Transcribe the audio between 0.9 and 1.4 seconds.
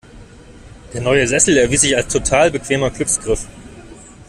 Der neue